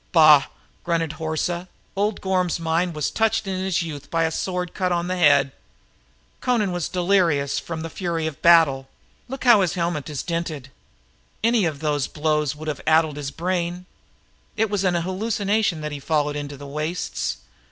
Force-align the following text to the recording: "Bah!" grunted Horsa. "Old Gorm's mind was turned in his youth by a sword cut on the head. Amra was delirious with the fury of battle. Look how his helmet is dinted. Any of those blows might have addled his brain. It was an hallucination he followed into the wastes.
"Bah!" 0.11 0.45
grunted 0.83 1.11
Horsa. 1.19 1.67
"Old 1.95 2.21
Gorm's 2.21 2.59
mind 2.59 2.95
was 2.95 3.11
turned 3.11 3.39
in 3.45 3.59
his 3.63 3.83
youth 3.83 4.09
by 4.09 4.23
a 4.23 4.31
sword 4.31 4.73
cut 4.73 4.91
on 4.91 5.07
the 5.07 5.15
head. 5.15 5.51
Amra 6.41 6.71
was 6.71 6.89
delirious 6.89 7.61
with 7.69 7.83
the 7.83 7.87
fury 7.91 8.25
of 8.25 8.41
battle. 8.41 8.87
Look 9.27 9.43
how 9.43 9.61
his 9.61 9.75
helmet 9.75 10.09
is 10.09 10.23
dinted. 10.23 10.71
Any 11.43 11.65
of 11.65 11.81
those 11.81 12.07
blows 12.07 12.55
might 12.55 12.67
have 12.67 12.81
addled 12.87 13.15
his 13.17 13.29
brain. 13.29 13.85
It 14.57 14.71
was 14.71 14.83
an 14.83 14.95
hallucination 14.95 15.83
he 15.91 15.99
followed 15.99 16.35
into 16.35 16.57
the 16.57 16.65
wastes. 16.65 17.37